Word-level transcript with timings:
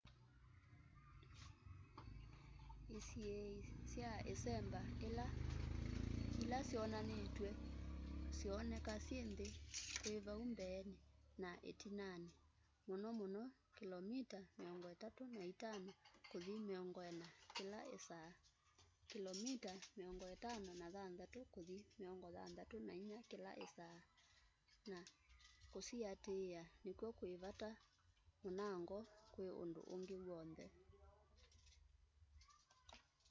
isiĩi 2.97 3.57
sya 3.91 4.11
ĩsemba 4.33 4.81
ila 6.41 6.59
syonanĩtw'e 6.69 7.51
syoneka 8.37 8.93
syĩ 9.05 9.19
nthĩ 9.31 9.47
kwĩ 10.01 10.15
vau 10.25 10.41
mbeenĩ 10.53 10.95
na 11.41 11.51
ĩtinanĩ- 11.69 12.29
mũno 12.87 13.09
mũno 13.19 13.41
kĩlomita 13.77 14.39
35 14.63 15.89
kũthi 16.31 16.53
40 16.67 17.27
kĩla 17.55 17.79
ĩsaa 17.97 18.29
kĩlomita 19.09 19.71
56 19.99 21.23
kũthi 21.53 21.77
64 22.01 23.15
kĩla 23.29 23.51
ĩsaa- 23.65 23.97
na 24.91 24.99
kũsiatĩĩa 25.73 26.63
nĩkw'o 26.85 27.09
kwĩ 27.17 27.29
vata 27.43 27.69
mũnango 28.43 28.97
kwĩ 29.33 29.45
ũndũ 29.61 29.81
ũngĩ 29.95 30.17
w'onthe 30.29 30.67